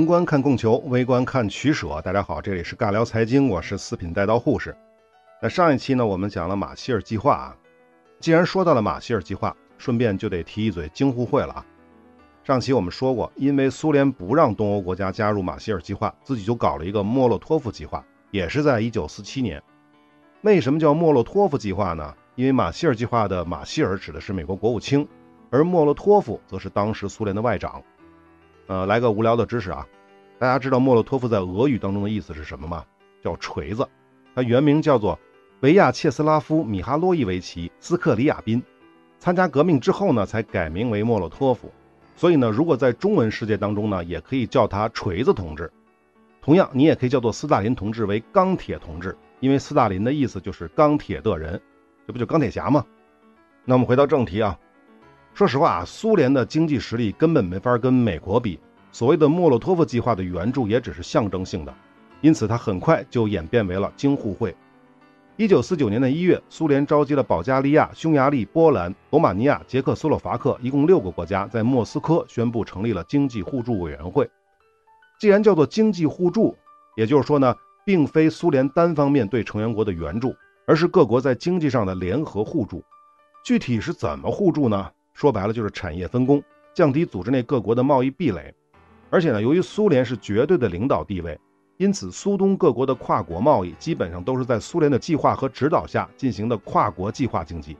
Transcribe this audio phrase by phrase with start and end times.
[0.00, 2.00] 宏观看供求，微观看取舍。
[2.00, 4.74] 大家好，这里是尬聊财经，我是四品带刀护士。
[5.42, 7.54] 那上一期呢，我们讲了马歇尔计划啊。
[8.18, 11.66] 既然说到了马歇尔计划，顺便就得提一嘴京沪会了啊。
[12.42, 19.62] 上期我们说过，因为苏联不让东欧国家加入马歇尔计划，自己就搞了一个莫洛托夫计划，也是在1947年。
[20.40, 22.14] 为什么叫莫洛托夫计划呢？
[22.36, 25.06] 因为马歇尔计划的马歇尔指的是美国国务卿，
[25.50, 27.82] 而莫洛托夫则是当时苏联的外长。
[28.70, 29.84] 呃，来个无聊的知识啊，
[30.38, 32.84] 大家知道莫洛托夫在俄语当中的意思是什么吗？
[33.20, 33.84] 叫锤子。
[34.32, 35.18] 他原名叫做
[35.58, 38.62] 维亚切斯拉夫·米哈洛伊维奇·斯克里亚宾，
[39.18, 41.68] 参加革命之后呢，才改名为莫洛托夫。
[42.14, 45.68] 所以呢，如果在中文世界当中呢，也可以叫他锤子同志。
[46.40, 51.60] 同样，你也可以叫做斯大林同志为钢铁同志，因为斯大林的意思就是钢铁的人，
[52.06, 52.86] 这不就钢铁侠吗？
[53.64, 54.56] 那我们回到正题啊。
[55.34, 58.58] 说实话啊，苏联的经济实力根本没法跟美国比。
[58.92, 61.72] 所谓的莫洛托夫计划的援助也只是象征性的，
[62.20, 64.54] 因此它很快就演变为了京沪会。
[65.36, 74.28] 一九四九年的一月，苏联召集了保加利亚、匈牙利、波兰、罗马尼亚、捷克斯洛伐克一共六个国家，在莫斯科宣布成立了经济互助委员会。
[75.18, 76.54] 既然叫做经济互助，
[76.96, 77.54] 也就是说呢，
[77.86, 80.34] 并非苏联单方面对成员国的援助，
[80.66, 82.84] 而是各国在经济上的联合互助。
[83.44, 84.90] 具体是怎么互助呢？
[85.12, 86.42] 说白了就是产业分工，
[86.74, 88.54] 降低组织内各国的贸易壁垒。
[89.10, 91.38] 而且呢，由于苏联是绝对的领导地位，
[91.78, 97.76] 因此苏东各国的跨国贸易基本上都是在苏联的计划和指导下进行的跨国计划经济。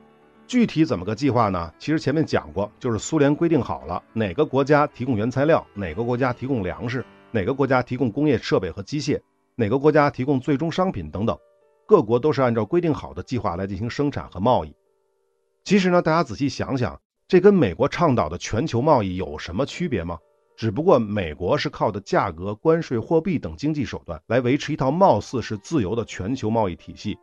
[0.47, 1.73] 具体怎么个计划呢？
[1.79, 9.21] 其实前面讲过，就是苏联规定好了哪个国家提供原材料，哪个国家提供粮食，哪个国家提供工业设备和机械，
[9.55, 11.39] 哪个国家提供最终商品等等，
[11.87, 14.75] 各国都是按照规定好的计划来进行生产和贸易。
[15.63, 17.01] 其实呢，大家仔细想想。
[17.31, 20.19] 这跟美国倡导的全球贸易有什么区别吗？
[20.57, 27.17] 只不过美国是靠的价格、关税、货币等经济手段来维持一套貌似是自由的全球贸易体系，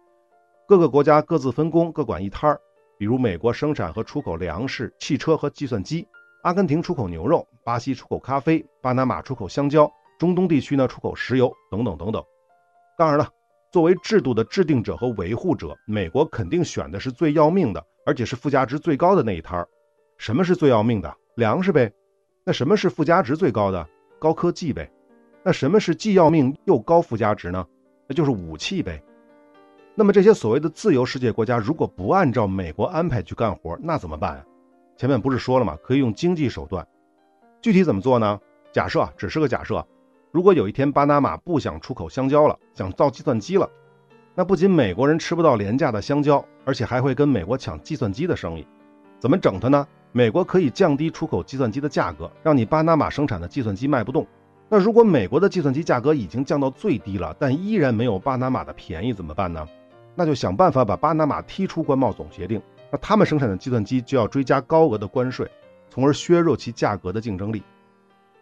[0.66, 2.58] 各个国家各自分工，各管一摊儿。
[2.98, 6.08] 比如美国生产和出口粮食、汽车和计算机，
[6.44, 12.24] 阿根廷出口牛肉，巴西出口咖啡，巴拿马出口香蕉，中东地区呢出口石油等等等等。
[12.98, 13.30] 当然了，
[13.74, 19.68] 作为制度的制定者和维护者，美国肯定选的是最要命的，而且是附加值最高的那一摊儿。
[20.18, 21.92] 什么是最要命的粮食呗？
[22.44, 23.88] 那什么是附加值最高的
[24.20, 24.90] 高科技呗？
[25.44, 27.66] 那什么是既要命又高附加值呢？
[28.08, 29.02] 那就是武器呗。
[29.94, 34.44] 那么这些所谓的自由世界国家，如果不按照美国安排去干活，那怎么办？
[34.96, 35.78] 前面不是说了吗？
[35.84, 36.86] 可以用经济手段。
[37.62, 38.40] 具体怎么做呢？
[38.72, 39.86] 假设只是个假设，
[40.32, 43.70] 如果有一天巴拿马不想出口香蕉了，想造计算机了，
[44.36, 48.68] 那不仅美国人吃不到廉价的香蕉，而且还会跟美国抢计算机的生意。
[49.20, 49.88] 怎么整它呢？
[50.12, 54.26] 美国可以降低出口计算机的价格，让你巴拿马生产的计算机卖不动。
[54.70, 59.68] 那如果美国的计算机价格已经降到最低了，但依然没有巴拿马的便宜，怎么办呢？
[60.16, 62.62] 那就想办法把巴拿马踢出关贸总协定。
[62.92, 65.50] 那他们生产的计算机就要追加高额的关税，
[65.90, 67.62] 从而削弱其价格的竞争力。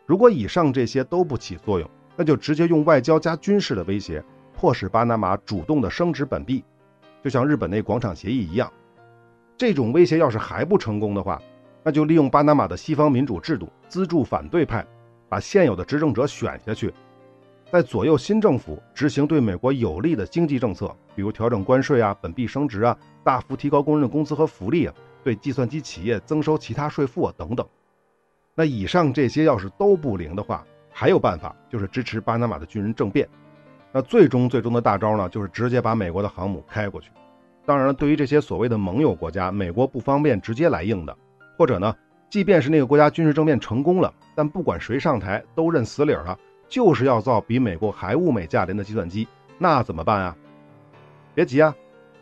[0.05, 4.23] 如果以上这些都不起作用，那就直接用外交加军事的威胁，
[4.55, 6.63] 迫使巴拿马主动的升值本币，
[7.23, 8.71] 就像日本那广场协议一样。
[9.57, 11.41] 这种威胁要是还不成功的话，
[11.87, 14.83] 那就利用巴拿马的西方民主制度资助反对派，
[15.29, 16.91] 把现有的执政者选下去，
[17.71, 24.93] 在左右新政府执行对美国有利的经济政策，比如调整关税啊、本币升值啊、大幅提高工人的工资和福利啊、
[25.23, 27.63] 对计算机企业增收其他税负啊等等。
[28.55, 33.29] 那以上这些要是都不灵的话，还有办法，就是支持巴拿马的军人政变。
[33.91, 37.11] 那最终最终的大招呢，就是直接把美国的航母开过去。
[37.63, 41.15] 当然了，对于这些所谓的盟友国家，美国不方便直接来硬的。
[41.57, 41.95] 或者呢，
[42.29, 46.37] 即便是那个国家军事政变成功了，但不管谁上台，都认死理儿了，
[46.67, 49.27] 就是要造比美国还物美价廉的计算机，
[49.57, 50.35] 那怎么办啊？
[51.33, 51.75] 别急啊，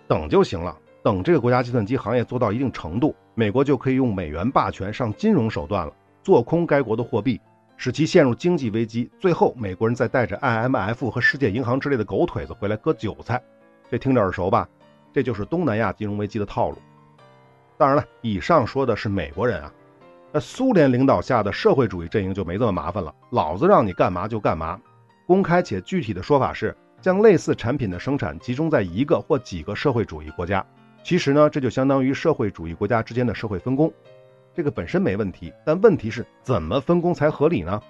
[0.08, 0.78] 等就行了。
[1.02, 5.94] 等这个国家计算机行业做到一定程度，美国就可以用美元霸权上金融手段了，
[6.24, 7.42] 做空该国的货币，
[7.75, 9.12] 使其陷入经济危机。
[9.19, 13.42] 最后，美国人再带着 IMF 和世界银行之类的狗腿子回来割韭菜，
[13.92, 14.68] 这听着耳熟吧？
[15.12, 16.78] 这就是东南亚金融危机的套路。
[17.78, 19.74] 当然了，以上说的是美国人啊，
[20.31, 24.80] 那苏联领导下的社会主义阵营就没这么麻烦了，老子让你干嘛就干嘛。
[25.25, 30.66] 公开且具体的说法是，将类似产品的生产集中在一个或几个社会主义国家。
[31.04, 33.92] 其实呢，这就相当于社会主义国家之间的社会分工，
[34.54, 37.81] 这个本身没问题，但问题是怎么分工才合理呢？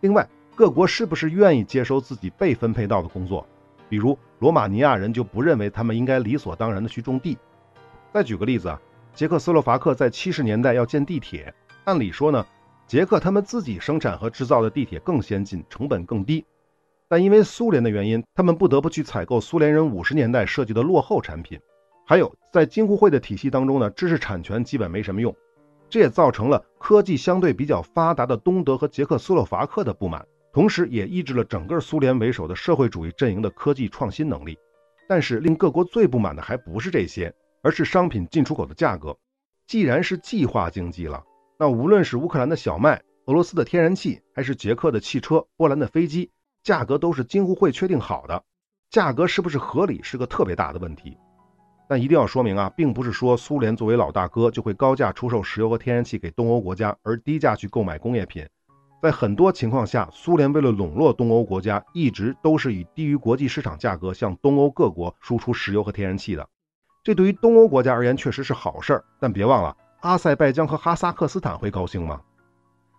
[0.00, 3.46] 另外，各国是不是愿意接收自己被分配到的工作？
[3.88, 7.36] 比如罗马尼亚人就不认为他们应该理所当然的去种地。
[8.12, 8.80] 再举个例子啊。
[9.14, 11.52] 捷克斯洛伐克在七十年代要建地铁，
[11.84, 12.46] 按理说呢，
[12.86, 16.44] 捷克他们自己生产和制造的地铁更先进，成本更低。
[17.08, 21.60] 但因为苏联的原因，他们不得不去采购苏联人五十年代设计的落后产品。
[22.06, 25.36] 还有，在京沪会的体系当中呢，知识产权基本没什么用，
[25.90, 34.58] 这也造成了科技相对比较发达的东德和捷克斯洛伐克的不满，同时也抑制了整个苏联为首的社会主义阵营的科技创新能力。
[35.06, 39.16] 但是令各国最不满的还不是这些，而是商品进出口的价格。
[39.66, 41.24] 既然是计划经济了，
[41.58, 46.30] 那无论是乌克兰的小麦、俄罗斯的天然气，还是捷克的汽车、波兰的飞机，
[46.62, 48.42] 价格都是京沪会确定好的。
[48.90, 51.16] 价格是不是合理，是个特别大的问题。
[51.88, 58.46] 但一定要说明啊，并不是说苏联作为老大哥就会高价出售石油和天然气给东欧国家，而低价去购买工业品。
[59.02, 66.48] 在很多情况下，苏联为了笼络东欧国家，一直都是以低于国际市场价格向东欧各国输出石油和天然气的。
[67.04, 72.20] 这对于东欧国家而言确实是好事儿，但别忘了，阿塞拜疆和哈萨克斯坦会高兴吗？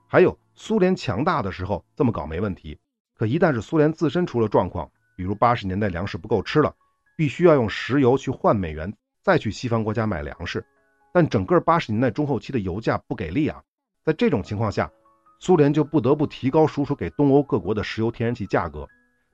[0.07, 2.77] 还有，苏联强大的时候这么搞没问题，
[3.15, 6.73] 可一旦是苏联自身出了状况，比如八十年代粮食不够吃了。
[7.15, 8.91] 必须要用石油去换美元，
[9.21, 10.65] 再去西方国家买粮食，
[11.13, 13.61] 但整个八十年代中后期的油价不给力啊，
[14.03, 14.91] 在这种情况下，
[15.39, 18.87] 苏联就不得不提高输出给东欧各国的石油、天然气价格。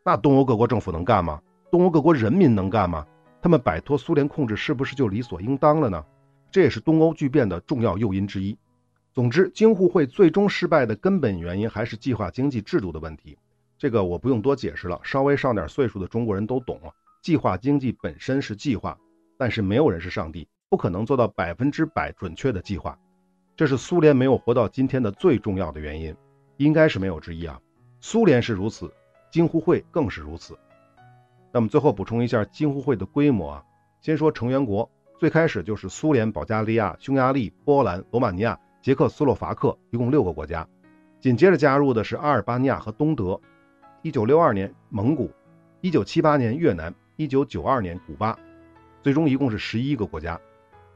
[0.03, 1.41] 那东欧各国政府能干吗？
[1.71, 3.07] 东欧各国人民能干吗？
[3.41, 6.05] 他们摆脱苏联控制是不是就理所应当了呢？
[6.51, 8.57] 这也是东欧剧变的重要诱因之一。
[9.13, 13.37] 总之，京沪会最终失败的根本原因还是计划经济制度的问题。
[13.77, 16.93] 这个我不用多解释了，稍微上点岁数的中国人都懂了。
[17.21, 18.97] 计划经济本身是计划，
[19.37, 22.97] 但是没有人是上帝，不可能做到百分之百准确的计划。
[23.55, 26.15] 这是苏联没有活到今天的最重要的原因，
[26.57, 27.59] 应该是没有之一啊。
[27.99, 28.93] 苏联是如此，
[29.31, 30.57] 京沪会更是如此。
[31.51, 33.63] 那么最后补充一下京沪会的规模啊，
[34.01, 40.67] 先说成员国，最开始就是苏联、保加利亚、匈牙利、波兰、罗马尼亚、捷克斯洛伐克，一共六个国家。
[41.19, 43.39] 紧接着加入的是阿尔巴尼亚和东德。
[44.01, 45.29] 一九六二年，蒙古。
[45.81, 46.93] 一九七八年，越南。
[47.17, 48.37] 一九九二年，古巴，
[49.01, 50.39] 最终一共是十一个国家。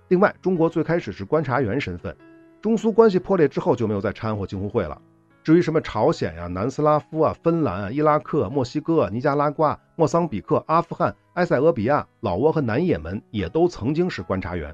[0.07, 2.15] 另外，中国最开始是观察员身份，
[2.61, 5.01] 中苏关系破裂之后就没有再掺和京沪会了。
[5.43, 14.73] 至于什么朝鲜呀、南斯拉夫啊、芬兰啊、伊拉克、墨西哥、尼加拉瓜、莫桑比克、阿富汗、埃塞俄比亚、老挝和南也门，也都曾经是观察员。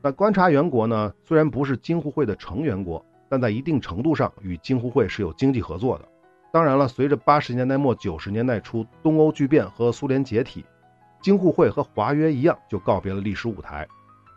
[0.00, 6.08] 那观察员国呢，虽然不是京沪会的成员国，但在一定程度上与京沪会是有经济合作的。
[6.50, 10.64] 当然了，随着八十年代末九十年代初东欧剧变和苏联解体，
[11.20, 13.86] 京沪会和华约一样就告别了历史舞台。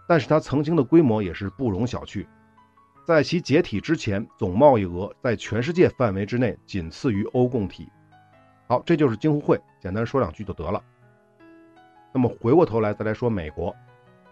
[0.06, 2.26] 但是它曾经的规模也是不容小觑，
[3.06, 7.88] 在其解体之前，总贸易额在全世界范围之内仅次于欧共体。
[8.68, 10.84] 好，这就是京沪会，简单说两句就得了。
[12.12, 13.76] 那么回过头来再来说美国，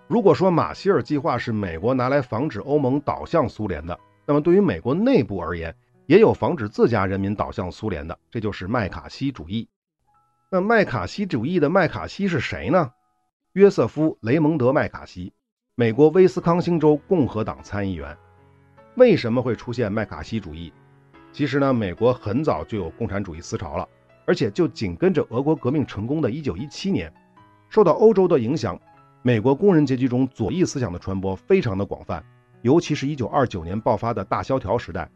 [0.07, 5.75] 如果说马歇尔计划是美国拿来防止欧盟倒向苏联的，那么对于美国内部而言，
[6.07, 9.69] 也有防止自家人民倒向苏联的，这就是麦卡锡主义。
[10.49, 12.91] 那麦卡锡主义的麦卡锡是谁呢？
[13.53, 15.31] 约瑟夫·雷蒙德·麦卡锡，
[15.75, 18.17] 美国威斯康星州共和党参议员。
[18.95, 20.71] 为什么会出现麦卡锡主义？
[21.31, 23.87] 其实呢，美国很早就有共产主义思潮了，
[24.27, 27.11] 而且就紧跟着俄国革命成功的一九一七年，
[27.69, 28.79] 受到欧洲的影响，
[29.23, 32.23] 美国工人阶级中左翼思想的传播非常的广泛，
[32.61, 35.09] 尤其是一九二九年爆发的大萧条时代。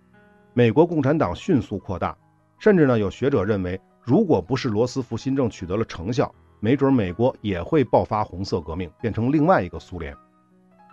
[0.53, 2.17] 美国共产党迅速扩大，
[2.57, 10.17] 甚至呢有学者认为，如果不是罗斯福新政取得了成效，没准美国也会爆发红色革命，变成另外一个苏联。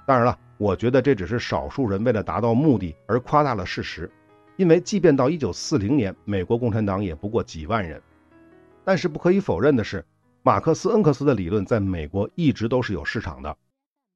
[0.06, 4.10] 当然了，我觉得这只是少数人为了达到目的而夸大了事实，
[4.56, 8.00] 因为即便到一九四零年，美国共产党也不过几万人。
[8.84, 10.04] 但是不可以否认的是，
[10.42, 13.56] 马克思恩格斯的理论在美国一直都是有市场的。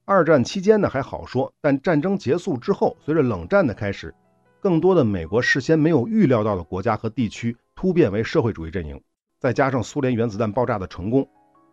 [0.05, 4.15] 二战期间呢还好说，但战争结束之后，随着冷战的开始。
[4.61, 9.01] 更多的美国事先没有预料到的国家和地区突变为社会主义阵营，
[9.39, 11.29] 再加上苏联原子弹爆炸的成功，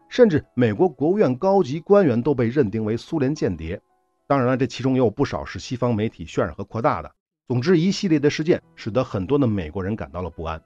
[0.09, 3.81] 甚至美国国务院高级官员都被认定为苏联间谍。
[4.27, 7.11] 当然了，这其中也有不少是西方媒体渲染和扩大的。
[7.47, 10.59] 总之，一系列的事件使得很多的美国人感到了不安。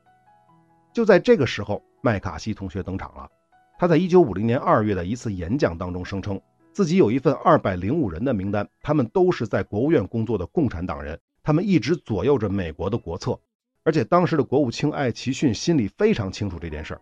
[0.93, 3.29] 就在这个时候，麦卡锡同学登场了。
[3.77, 6.39] 他在1950年2月的一次演讲当中声称，
[6.71, 11.19] 自己有一份205人的名单，他们都是在国务院工作的共产党人。
[11.43, 13.39] 他们一直左右着美国的国策，
[13.83, 17.01] 而且当时的国务卿艾奇逊心里非常清楚这件事儿。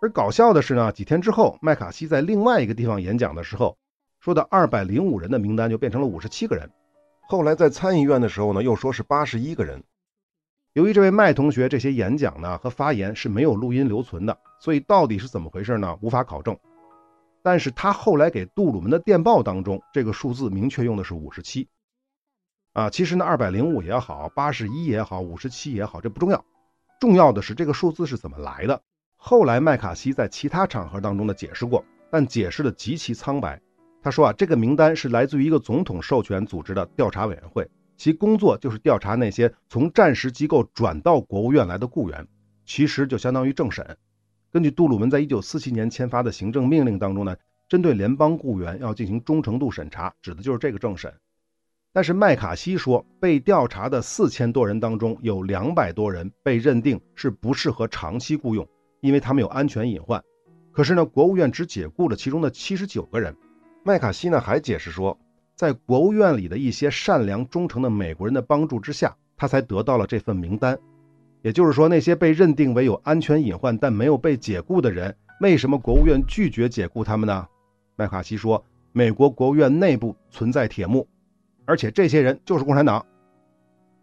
[0.00, 3.78] 而搞笑的是呢，几天之后，麦卡锡在另外一个地方演讲的时候，
[4.26, 6.68] 说的二百零五人的名单就变成了五十七个人。
[7.28, 9.84] 后来在参议院的时候呢，又说是八十一个人。
[10.72, 15.96] 由于这位麦同学这些演讲呢和发言是没有录音留存的，所以到底是怎么回事呢？
[16.00, 16.58] 无法考证。
[17.40, 21.68] 但是他后来给杜鲁门的电报当中，这个数字明确用的是五十七。
[22.72, 26.44] 啊，其实呢，二百零五也好，八十一也好，五十七也好，这不重要，
[26.98, 28.82] 重要的是这个数字是怎么来的。
[29.14, 33.62] 后来麦卡锡在其他场合当中的解释过，但解释的极其苍白。
[34.06, 42.24] 他说啊，这个名单是来自于一个总统授权组织的调查委员会，其工作就是调查那些从战时机构转到国务院来的雇员，
[42.64, 43.96] 其实就相当于政审。
[44.52, 47.34] 根据杜鲁门在一九四七年签发的行政命令当中呢，
[47.68, 51.12] 针对联邦雇员要进行忠诚度审查，指的就是这个政审。
[51.92, 58.64] 但是麦卡锡说，被调查的四千多人当中，有两百多人被认定是不适合长期雇佣，
[59.00, 60.22] 因为他们有安全隐患。
[60.70, 63.36] 可是呢，国务院只解雇了其中的七十九个人。
[63.86, 65.16] 麦卡锡呢还解释说，
[65.54, 70.76] 在国务院里的一些善良忠诚的美国人的帮助之下，他才得到了这份名单。
[71.40, 77.46] 也就是说，那些被认定为有安全隐患但没有被解雇的人，为什么国务院拒绝解雇他们呢？
[77.94, 81.06] 麦卡锡说，美国国务院内部存在铁幕。
[81.64, 83.06] 而且这些人就是共产党。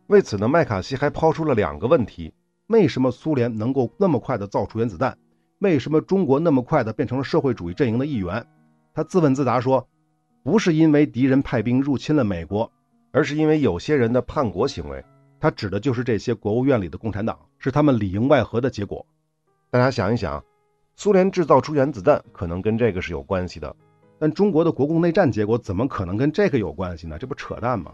[0.07, 2.33] 为此呢，麦卡锡还抛出了两个问题：
[2.67, 5.17] 为什么苏联能够那么快的造出原子弹？
[5.59, 8.47] 为什么中国那么快的变成了社会主义阵营的一员？
[8.93, 9.87] 他自问自答说
[10.43, 12.71] ：“不是因为敌人派兵入侵了美国，
[13.11, 15.03] 而是因为有些人的叛国行为。”
[15.39, 19.05] 他指的就是这些国务院里的共产党，是他们里应外合的结果。
[19.69, 20.41] 大家想一想，
[20.95, 23.75] 苏联制造出原子弹，可能跟这个是有关系的。
[24.19, 27.17] 但中国的国共内战结果怎么可能跟这个有关系呢？
[27.19, 27.91] 这不扯淡吗？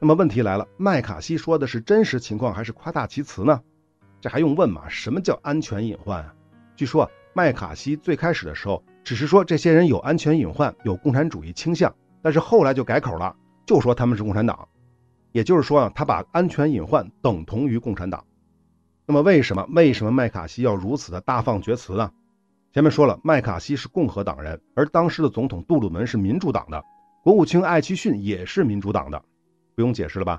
[0.00, 3.60] 那么问题来了，麦卡锡说的是真实情况还是夸大其词呢？
[4.20, 4.88] 这还用问吗？
[4.88, 6.34] 什么叫安全隐患啊？
[6.74, 13.34] 据说麦卡锡最开始的时候只是说这些人有安全隐患，有共产主义倾向，但是后来就改口了，
[13.66, 14.68] 就说他们是共产党。
[15.32, 18.24] 也就是说啊，他把安全隐患等同于共产党。
[19.06, 22.12] 那么为什么为什么麦卡锡要如此的大放厥词呢？
[22.72, 26.82] 前面说了，麦卡锡是共和党人，而当时的总统杜鲁门是民主党的，
[27.24, 29.22] 国务卿艾奇逊也是民主党的，
[29.74, 30.38] 不用解释了吧？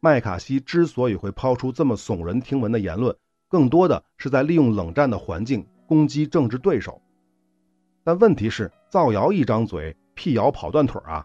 [0.00, 3.16] 麦卡锡之所以会抛出这么耸人听闻的言论，
[3.48, 7.00] 更多的是在利用冷战的环境攻击政治对手。
[8.06, 11.24] 但问题是，造谣一张嘴，辟谣跑断腿啊！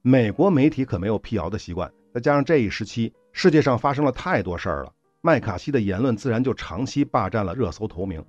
[0.00, 8.24] 美国媒体可没有辟谣的习惯，再加上这一时期世界上发生了太多事儿了，麦卡锡的言论自然就长期霸占了热搜头名。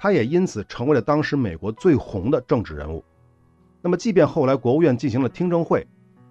[0.00, 3.02] 他也因此成为了当时美国最红的政治人物。
[3.80, 5.86] 那么，即便后来国务院进行了听证会，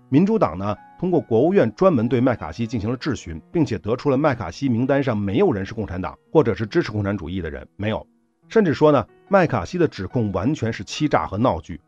[0.10, 8.06] 民主党呢通过国务院专门对麦卡锡进行了质询，并且得出了麦卡锡名单上没有人是共产党或者是支持共产主义的人，没有。
[8.50, 11.82] 甚至说呢，麦卡锡的指控完全是欺诈和闹剧。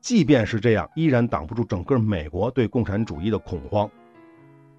[0.00, 3.86] 即便是这样，依然挡不住整个美国对共产主义的恐慌。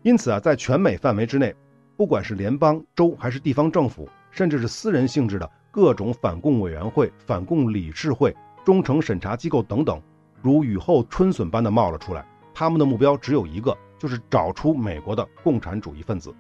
[0.01, 1.54] 因此啊，在全美范围之内，
[1.96, 5.48] 不管是联邦、州还是地方政府，甚至是私人性质的。
[5.70, 8.36] 各种反共委员会、反共理事会、
[8.66, 10.01] 忠诚审查机构等等，
[10.42, 12.25] 如雨后春笋般的冒了出来。
[12.56, 16.34] 他们的目标只有一个，就是找出美国的共产主义分子。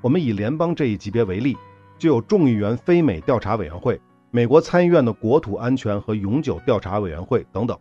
[0.00, 1.58] 我们以联邦这一级别为例，
[1.98, 7.78] 就有众议员非美调查委员会、美国参议院的国土安全和永久调查委员会等等。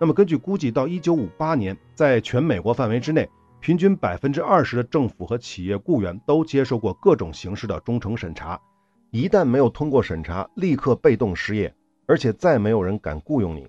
[0.00, 3.28] 那么根据估计，到1958年，在全美国范围之内，
[3.60, 8.60] 平均百分之二十的政府和企业雇员都接受过各种形式的忠诚审查。
[9.10, 11.72] 一旦没有通过审查，立刻被动失业，
[12.06, 13.68] 而且再没有人敢雇佣你。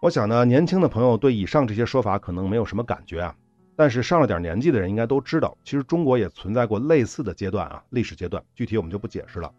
[0.00, 3.36] 我想呢，年轻的朋友对以上这些说法可能没有什么感觉啊，
[3.76, 9.52] 但是上了点年纪的人应该都知道，其实中国也存在过类似的阶段啊，历史阶段，具体我们就不解释了。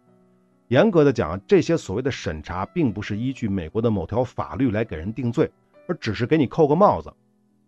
[0.68, 5.48] 严格的讲，这些所谓的审查，并不是依据美国的某条法律来给人定罪，
[5.86, 7.12] 而只是给你扣个帽子，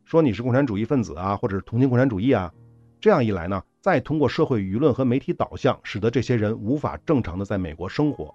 [0.05, 2.53] 说你是共产主义分子啊，或者是同情共产主义啊。
[3.01, 3.63] 这样一来呢？
[3.81, 8.35] 再通过社会舆论和媒体导向，使得这些人无法正常的在美国生活。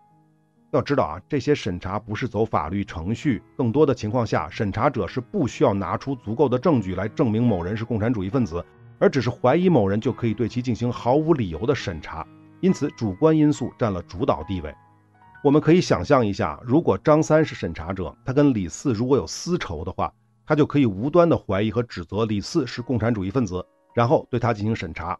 [0.71, 8.65] 要知道啊，这些审查不是走法律程序，更多的情况下，审查者是不需要拿出足够的证据来证明某人是共产主义分子，
[8.97, 12.25] 而只是怀疑某人就可以对其进行毫无理由的审查。
[12.63, 14.73] 因此，主观因素占了主导地位。
[15.43, 20.13] 我们可以想象一下，如果张三是审查者，他跟李四如果有私仇的话，
[20.45, 25.19] 他就可以无端的怀疑和指责李四是共产主义分子，然后对他进行审查。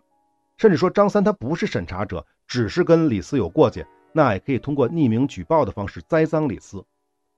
[0.55, 6.81] 甚至说张三他不是审查者，只是跟李四有过节，那也可以通过匿名举报的方式栽赃李四。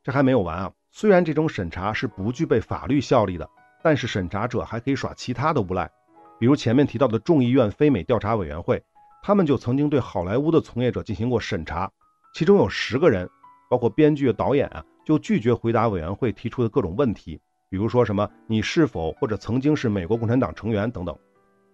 [0.03, 0.71] 这还没有完啊！
[0.91, 3.49] 虽然这种审查是不具备法律效力的，
[3.81, 5.89] 但是审查者还可以耍其他的无赖，
[6.37, 8.83] 比如前面提到的众议院非美调查委员会，
[9.27, 11.91] 他们就曾经对好莱坞的从业者进行过审查，
[12.35, 13.27] 其中有十个人，
[13.67, 21.17] 包括编剧、导演啊，就拒绝回答委员会提出的各种问题，比如说什么你是否或者曾经是美国共产党成员等等，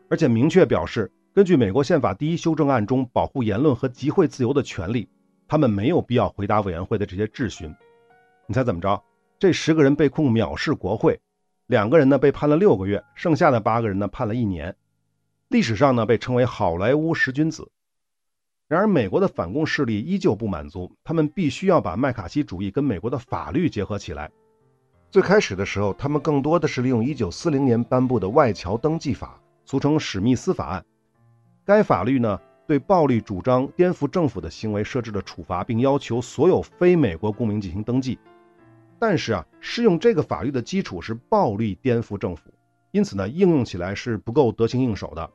[0.09, 1.11] 而且明确表示。
[1.33, 5.09] 根据美国宪法第一修正案中保护言论和集会自由的权利，
[5.45, 7.73] 他们没有必要回答委员会的这些质询。
[8.47, 9.01] 你猜怎么着？
[9.39, 11.19] 这十个人被控藐视国会，
[11.67, 14.73] 两个人呢被判了六个月，剩下的八个人呢判了一年。
[15.51, 17.69] 历史上呢被称为好莱坞十君子。
[18.69, 24.31] 然而，美国的反共势力依旧不满足，他们必须要把麦卡锡主义跟美国的法律结合起来。
[25.09, 30.85] 最开始的时候，他们更多的是利用1940年颁布的外侨登记法，俗称史密斯法案。
[31.65, 38.17] 该法律呢，对暴力主张颠覆政府的行为设置了处罚，并要求所有非美国公民进行登记。
[38.97, 42.53] 但是啊，适用这个法律的基础是暴力颠覆政府，
[42.91, 45.29] 因此呢，应用起来是不够得心应手的。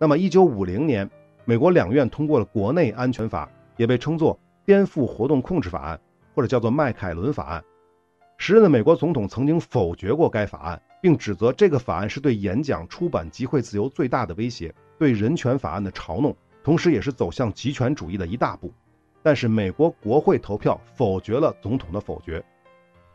[0.00, 1.08] 那么，1950年。
[1.44, 6.00] 美国两院通过了国内安全法，也被称作颠覆活动控制法案，
[6.34, 7.64] 或者叫做麦凯伦法案。
[8.36, 18.72] 时任的美国总统曾经否决过该法案，并指责这个法案是对演讲、出版、集会自由最大的威胁，对人权法案的嘲弄，同时也是走向极权主义的一大步。
[19.22, 22.42] 但是美国国会投票否决了总统的否决。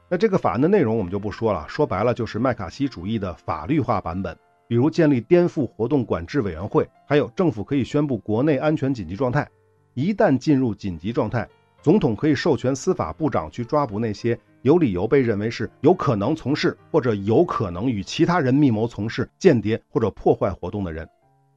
[0.10, 4.38] 那这个法案的内容我们就不说了，说白了就是麦卡锡主义的法律化版本。
[4.68, 9.48] 比如建立颠覆活动管制委员会，还有政府可以宣布国内安全紧急状态。
[9.94, 11.48] 一旦进入紧急状态，
[11.82, 21.08] 总统可以授权司法部长去抓捕那些有理由被认为是有可能从事或者有可能与其他人密谋从事间谍或者破坏活动的人。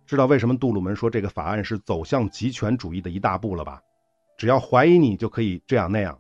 [0.07, 3.83] 知道为什么杜鲁门说这个法案是走向极权主义的一大步了吧？
[4.37, 6.19] 只要怀疑你就可以这样那样。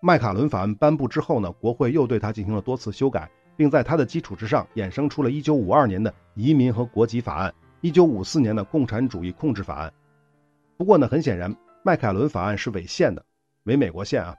[0.00, 3.30] 麦卡伦法案颁布之后呢，国会又对它进行了多次修改。
[3.56, 9.92] 并在它的基础之上衍生出了1952年的移民和国籍法案，1954年的共产主义控制法案。
[10.76, 13.24] 不过呢，很显然，麦凯伦法案是违宪的，
[13.64, 14.34] 违美国宪啊。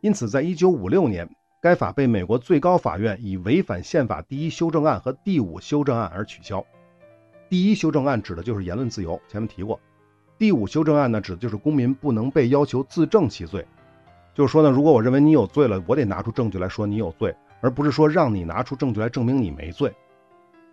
[0.00, 1.28] 因此，在1956年，
[1.60, 6.64] 该法被美国最高法院以违反宪法第一修正案和第五修正案而取消。
[7.48, 9.80] 第一修正案指的就是言论自由，前面提过。
[10.36, 13.66] 第五修正案呢，指的就是公民不能被要求自证其罪，
[14.34, 17.34] 就是说呢，如果我认为你有罪了，我得拿出证据来说你有罪。
[17.60, 19.94] 而不是说让你拿出证据来证明你没罪。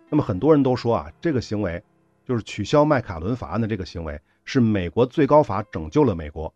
[0.08, 1.82] 那么很多人都说啊，这个行为
[2.24, 6.52] 就是取消麦卡伦法案的这个行为，是美国最高法拯救了美国。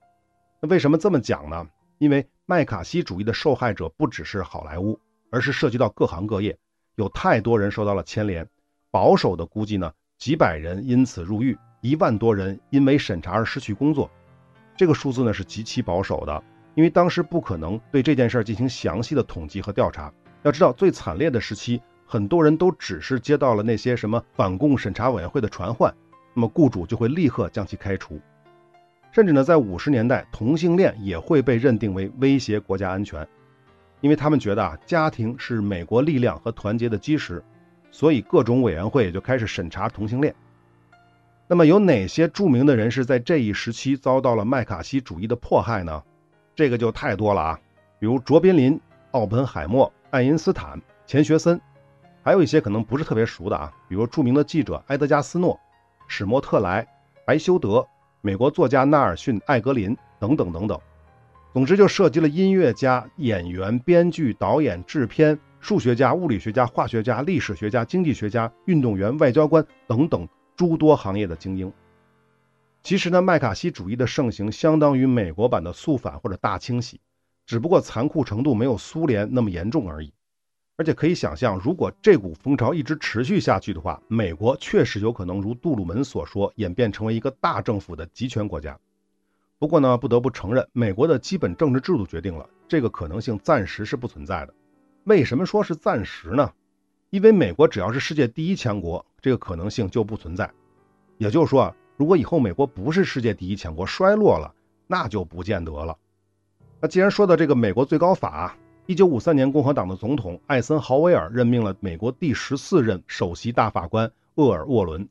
[0.60, 1.68] 那为什么这么讲呢？
[1.98, 4.98] 因为麦卡锡主义的受害者不只是好莱坞，
[5.30, 6.56] 而是涉及到各行各业，
[6.94, 8.48] 有太多人受到了牵连。
[8.90, 14.10] 保守的估计呢，几百人因此入狱，一万多人因为审查而失去工作。
[14.76, 16.42] 这个数字呢是极其保守的，
[16.74, 20.12] 因为当时不可能对这件事进行详细的统计和调查。
[20.42, 25.94] 要知道，最惨烈的时期，很多人都只是接到了那些什么反共审查委员会的传唤，
[26.34, 28.18] 那么雇主就会立刻将其开除。
[29.12, 33.26] 甚至呢，在五十年代，同性恋也会被认定为威胁国家安全，
[34.00, 37.42] 因为他们觉得啊，家庭是美国力量和团结的基石，
[37.90, 40.34] 所以各种委员会也就开始审查同性恋。
[41.48, 46.02] 那么，有哪些著名的人士在这一时期遭到了麦卡锡主义的迫害呢？
[46.54, 47.60] 这个就太多了啊，
[47.98, 49.92] 比如卓别林、奥本海默。
[50.10, 51.60] 爱因斯坦、钱学森，
[52.22, 55.58] 还有一些可能不是特别熟的啊，比如著名的记者埃德加斯诺、
[56.08, 56.86] 史莫特莱、
[57.24, 57.86] 白修德、
[58.20, 60.78] 美国作家纳尔逊、艾格林等等等等。
[61.52, 71.72] 总之，就涉及了音乐家、演员、编剧、导演、制片、数学家、物理学家、化学家、历史学家、经济学家、运动员、外交官等等诸多行业的精英。
[72.82, 77.00] 其实呢，麦卡锡主义的盛行相当于美国版的肃反或者大清洗。
[77.50, 80.12] 只不过残酷程度没有苏联那么严重而已，
[80.76, 88.78] 而且可以想象，如果这股风潮一直持续下去的话，美国确实有可能如杜鲁门所说，演变成为一个大政府的集权国家。
[89.58, 94.54] 不过呢，不得不承认，美国的基本政治制度决定了这个可能性暂时是不存在的。
[95.02, 96.52] 为什么说是暂时呢？
[97.10, 100.48] 因为美国只要是世界第一强国，这个可能性就不存在。
[101.18, 104.54] 也就是说啊，如果以后美国不是世界第一强国，衰落了，
[104.86, 105.98] 那就不见得了。
[106.82, 115.06] 那既然说到这个美国最高法，一九五三年，共和党的总统艾森豪威尔任命了美国第十四任首席大法官厄尔沃伦。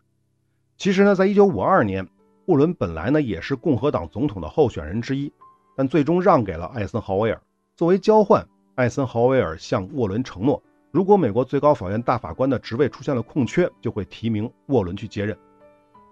[0.77, 2.08] 其实呢，在一九五二年，
[2.47, 5.32] 沃伦本来呢也是共和党总统的候选人之一，
[5.75, 7.39] 但最终让给了艾森豪威尔。
[7.75, 15.38] 作为交换，艾森豪威尔向沃伦承诺，如果美国最高法院大法官的职位出现了空缺，就会提名沃伦去接任。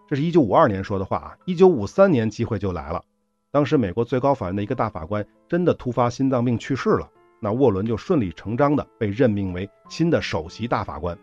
[0.08, 3.04] 这是一九五二年说的话啊，一九五三年机会就来了。
[3.50, 11.18] 当时，美国最高法院的一个大法官真的突发心脏病去世了，那沃伦就顺理成章的被任命为新的首席大法官。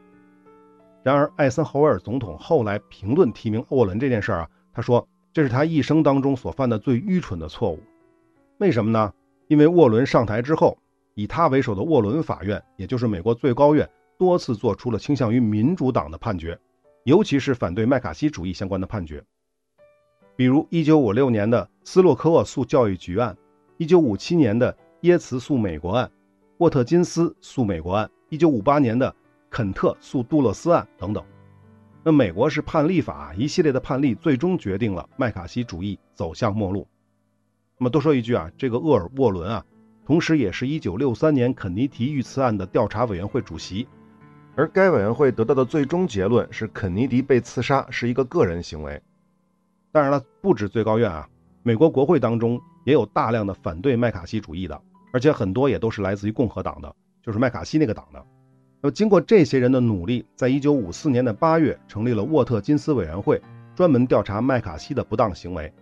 [1.03, 7.81] 然而，艾森豪威尔总统后来评论提名沃伦这件事儿啊，他说这是他一生当中所犯的最愚蠢的错误。
[8.59, 9.13] 为什么呢？
[9.49, 10.79] 因为沃伦上台之后，
[11.15, 13.87] 以他为首的沃伦法院，也就是美国最高院，
[14.19, 16.59] 多次做出了倾向于民主党的判决，
[17.05, 19.23] 尤其是反对麦卡锡主义相关的判决。
[20.37, 23.37] 比如1956年的斯洛克沃诉教育局案
[23.79, 26.11] ，1957年的耶茨诉美国案，
[26.59, 29.15] 沃特金斯诉美国案，1958年的
[29.49, 31.25] 肯特诉杜勒斯案等等。
[32.03, 36.87] 那美国是判例法一系列的判例，最终决定了麦卡锡主义走向末路。
[37.79, 39.65] 那么多说一句啊，这个厄尔沃伦啊，
[40.05, 43.87] 同时也是一九六三年肯尼迪遇刺案的调查委员会主席，
[44.57, 49.01] 而该委员会得到的最终结论是肯尼迪被刺杀是一个个人行为。
[49.95, 51.29] 当然了，不止最高院啊，
[51.63, 58.21] 美国国会当中也有大量的反对麦卡锡主义的，而且很多也都是来自于共和党的，就是麦卡锡那个党的。
[58.81, 63.41] 那么，经过这些人的努力，在一九五四年的八月，成立了沃特金斯委员会，
[63.77, 65.73] 专门调查麦卡锡的不当行为。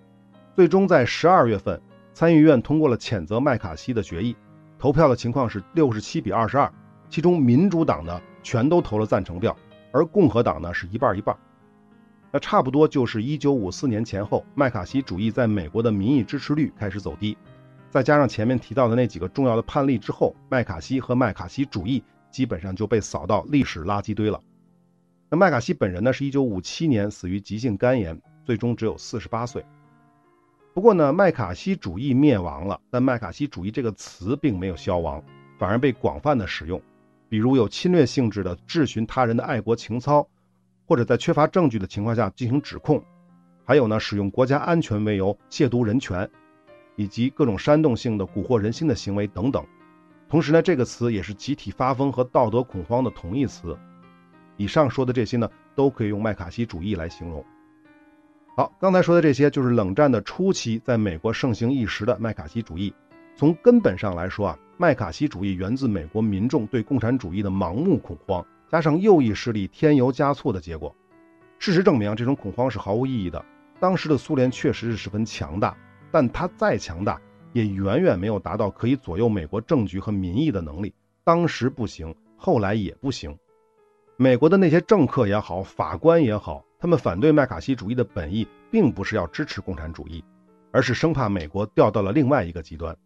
[0.55, 1.81] 最终在十二月份，
[2.13, 4.37] 参议院通过了谴责麦卡锡的决议。
[4.79, 6.71] 投票的情况是六十七比二十二，
[7.09, 9.57] 其中民主党呢全都投了赞成票，
[9.91, 11.35] 而共和党呢是一半一半。
[12.33, 17.37] 那差不多就是一九五四年前后，麦卡锡主义在美国的民意支持率开始走低，
[17.91, 22.03] 再加上前面提到的那几个重要的判例之后，麦卡锡和麦卡锡主义。
[22.33, 24.41] 基本上就被扫到历史垃圾堆了。
[25.29, 29.63] 那麦卡锡本人呢，是一九五七年死于急性肝炎，最终只有四十八岁。
[30.73, 35.23] 不过呢，麦卡锡主义灭亡了，但麦卡锡主义这个词并没有消亡，
[35.59, 36.81] 反而被广泛的使用。
[37.29, 40.27] 比如有侵略性质的质询他人的爱国情操，
[40.93, 43.03] 或者在缺乏证据的情况下进行指控，
[43.65, 46.29] 还有呢，使用国家安全为由亵渎人权，
[46.97, 49.65] 以及各种煽动性的蛊惑人心的行为等等。
[50.29, 53.75] 同时呢，这个词也是集体发疯和道德恐慌的同义词。
[54.59, 57.43] 以上说的这些呢，都可以用麦卡锡主义来形容。
[58.55, 62.93] 好，刚才说的这些就是冷战的初期在美国盛行一时的麦卡锡主义。
[63.35, 70.97] 从根本上来说啊，麦卡锡主义源自美国民众对共产主义的盲目恐慌，加上右翼势力添油加醋的结果。
[71.59, 73.45] 事实证明，这种恐慌是毫无意义的。
[73.79, 75.77] 当时的苏联确实是十分强大，
[76.11, 77.21] 但它再强大。
[77.53, 80.95] 也远远没有达到可以左右美国政局和民意的能力。
[81.23, 83.37] 当时不行，后来也不行。
[84.17, 90.25] 美国的那些政客也好，法官也好，他们反对麦卡锡主义的本意，并不是要支持共产主义，
[90.71, 92.97] 而是生怕美国掉到了另外一个极端。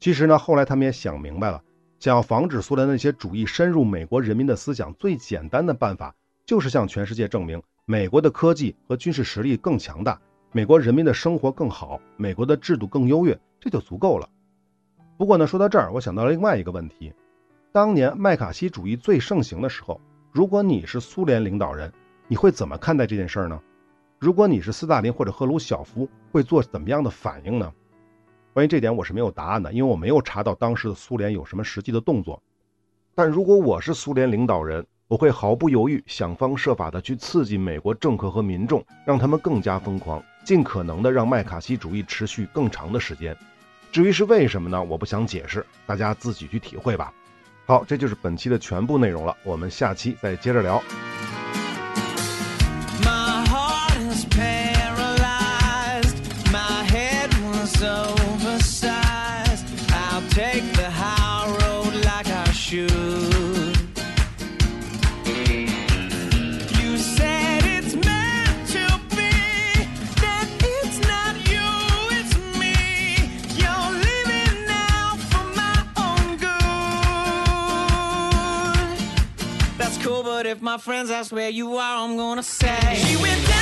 [0.00, 1.62] 其实呢，后来他们也想明白了，
[1.98, 10.20] 想要防止苏联那些主义深入美国人民的思想，最简单的办法就是向全世界证明，美国的科技和军事实力更强大，
[10.52, 13.38] 美国人民的生活更好，美国的制度更优越。
[13.58, 14.28] 这就足够了。
[15.16, 17.12] 不过呢，说到这儿，我想到了另外一个问题：
[17.72, 21.92] 当年麦卡锡主义最盛行的时候，如果你是苏联领导人，
[22.28, 23.60] 你会怎么看待这件事儿呢？
[24.18, 27.72] 如果你是斯大林或者赫鲁晓夫，会做怎么样的反应呢？
[28.56, 32.42] 关于这点，我是没有答案的，因为我没有查到当时的苏联有什么实际的动作。
[33.14, 43.36] 但如果我是苏联领导人，我会毫不犹豫，想方设法的去刺激美国政客和民众，让他们更加疯狂，尽可能的让麦卡锡主义持续更长的时间。
[43.92, 44.82] 至于是为什么呢？
[44.82, 47.12] 我不想解释，大家自己去体会吧。
[47.66, 50.82] 好，这就是本期的全部内容了，我们下期再接着聊。
[80.76, 83.55] My friends ask where you are, I'm gonna say.